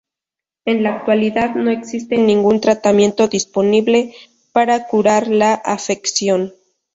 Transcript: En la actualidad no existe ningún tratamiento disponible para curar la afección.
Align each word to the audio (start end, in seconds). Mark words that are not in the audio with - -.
En 0.65 0.81
la 0.81 0.95
actualidad 0.95 1.53
no 1.53 1.69
existe 1.69 2.17
ningún 2.17 2.59
tratamiento 2.59 3.27
disponible 3.27 4.15
para 4.51 4.87
curar 4.87 5.27
la 5.27 5.53
afección. 5.53 6.53